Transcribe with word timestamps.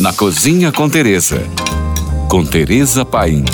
Na 0.00 0.12
Cozinha 0.12 0.70
com 0.70 0.88
Teresa. 0.88 1.42
Com 2.30 2.44
Teresa 2.44 3.04
Paim. 3.04 3.44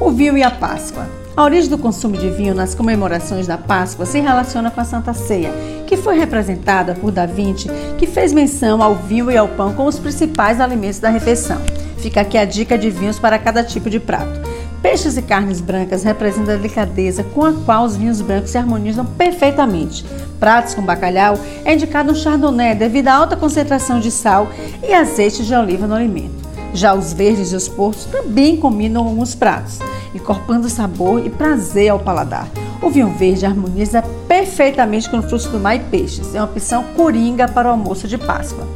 O 0.00 0.10
vinho 0.10 0.36
e 0.36 0.42
a 0.42 0.50
Páscoa. 0.50 1.06
A 1.36 1.44
origem 1.44 1.70
do 1.70 1.78
consumo 1.78 2.16
de 2.16 2.28
vinho 2.28 2.52
nas 2.56 2.74
comemorações 2.74 3.46
da 3.46 3.56
Páscoa 3.56 4.04
se 4.04 4.18
relaciona 4.18 4.68
com 4.68 4.80
a 4.80 4.84
Santa 4.84 5.14
Ceia, 5.14 5.52
que 5.86 5.96
foi 5.96 6.18
representada 6.18 6.94
por 6.94 7.12
Da 7.12 7.24
Vinci, 7.24 7.68
que 7.98 8.06
fez 8.06 8.32
menção 8.32 8.82
ao 8.82 8.96
vinho 8.96 9.30
e 9.30 9.36
ao 9.36 9.46
pão 9.46 9.72
como 9.74 9.88
os 9.88 9.98
principais 10.00 10.60
alimentos 10.60 10.98
da 10.98 11.08
refeição. 11.08 11.60
Fica 11.98 12.22
aqui 12.22 12.36
a 12.36 12.44
dica 12.44 12.76
de 12.76 12.90
vinhos 12.90 13.20
para 13.20 13.38
cada 13.38 13.62
tipo 13.62 13.88
de 13.88 14.00
prato. 14.00 14.40
Peixes 14.82 15.16
e 15.16 15.22
carnes 15.22 15.60
brancas 15.60 16.02
representam 16.02 16.54
a 16.54 16.56
delicadeza 16.56 17.22
com 17.22 17.44
a 17.44 17.52
qual 17.52 17.84
os 17.84 17.96
vinhos 17.96 18.20
brancos 18.20 18.50
se 18.50 18.58
harmonizam 18.58 19.06
perfeitamente. 19.06 20.04
Pratos 20.40 20.74
com 20.74 20.82
bacalhau 20.82 21.38
é 21.64 21.72
indicado 21.72 22.10
um 22.10 22.14
chardonnay 22.16 22.74
devido 22.74 23.06
à 23.06 23.14
alta 23.14 23.36
concentração 23.36 24.00
de 24.00 24.10
sal 24.10 24.48
e 24.82 24.92
azeite 24.92 25.44
de 25.44 25.54
oliva 25.54 25.86
no 25.86 25.94
alimento. 25.94 26.42
Já 26.74 26.94
os 26.94 27.12
verdes 27.12 27.52
e 27.52 27.56
os 27.56 27.68
portos 27.68 28.06
também 28.06 28.56
combinam 28.56 29.06
alguns 29.06 29.36
pratos, 29.36 29.78
incorporando 30.12 30.68
sabor 30.68 31.24
e 31.24 31.30
prazer 31.30 31.90
ao 31.90 32.00
paladar. 32.00 32.48
O 32.82 32.90
vinho 32.90 33.10
verde 33.10 33.46
harmoniza 33.46 34.02
perfeitamente 34.26 35.08
com 35.08 35.22
frutos 35.22 35.46
do 35.46 35.60
mar 35.60 35.76
e 35.76 35.80
peixes. 35.80 36.34
É 36.34 36.40
uma 36.40 36.50
opção 36.50 36.82
coringa 36.96 37.46
para 37.46 37.68
o 37.68 37.70
almoço 37.70 38.08
de 38.08 38.18
Páscoa. 38.18 38.66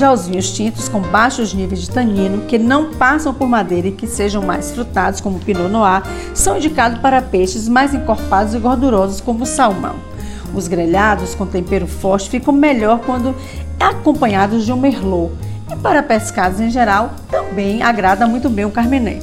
Já 0.00 0.14
os 0.14 0.26
vinhos 0.26 0.50
tintos 0.52 0.88
com 0.88 0.98
baixos 0.98 1.52
níveis 1.52 1.82
de 1.82 1.90
tanino, 1.90 2.46
que 2.46 2.56
não 2.56 2.94
passam 2.94 3.34
por 3.34 3.46
madeira 3.46 3.88
e 3.88 3.92
que 3.92 4.06
sejam 4.06 4.42
mais 4.42 4.70
frutados, 4.70 5.20
como 5.20 5.36
o 5.36 5.40
Pinot 5.40 5.68
Noir, 5.68 6.02
são 6.32 6.56
indicados 6.56 6.98
para 7.00 7.20
peixes 7.20 7.68
mais 7.68 7.92
encorpados 7.92 8.54
e 8.54 8.58
gordurosos, 8.58 9.20
como 9.20 9.42
o 9.42 9.46
salmão. 9.46 9.96
Os 10.54 10.66
grelhados 10.68 11.34
com 11.34 11.44
tempero 11.44 11.86
forte 11.86 12.30
ficam 12.30 12.50
melhor 12.50 13.00
quando 13.00 13.36
acompanhados 13.78 14.64
de 14.64 14.72
um 14.72 14.80
merlot. 14.80 15.34
E 15.70 15.76
para 15.76 16.02
pescados 16.02 16.60
em 16.60 16.70
geral, 16.70 17.10
também 17.30 17.82
agrada 17.82 18.26
muito 18.26 18.48
bem 18.48 18.64
o 18.64 18.70
carmené. 18.70 19.18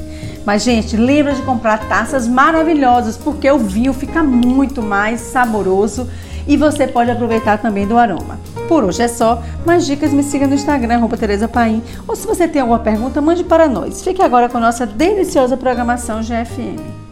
Mas, 0.45 0.61
gente, 0.61 0.95
lembra 0.95 1.33
de 1.33 1.41
comprar 1.41 1.89
taças 1.89 2.27
maravilhosas, 2.27 3.17
porque 3.17 3.49
o 3.49 3.57
vinho 3.57 3.93
fica 3.93 4.21
muito 4.21 4.83
mais 4.83 5.21
saboroso 5.21 6.07
e 6.47 6.55
você 6.55 6.87
pode 6.87 7.11
aproveitar 7.11 7.57
também 7.57 7.87
do 7.87 7.97
aroma. 7.97 8.39
Por 8.67 8.83
hoje 8.83 9.01
é 9.01 9.07
só. 9.07 9.41
Mais 9.65 9.85
dicas, 9.85 10.11
me 10.11 10.23
siga 10.23 10.47
no 10.47 10.55
Instagram, 10.55 11.07
Tereza 11.17 11.47
Paim. 11.47 11.81
Ou 12.07 12.15
se 12.15 12.27
você 12.27 12.47
tem 12.47 12.61
alguma 12.61 12.79
pergunta, 12.79 13.21
mande 13.21 13.43
para 13.43 13.67
nós. 13.67 14.01
Fique 14.03 14.21
agora 14.21 14.49
com 14.49 14.59
nossa 14.59 14.85
deliciosa 14.85 15.57
programação 15.57 16.21
GFM. 16.21 17.06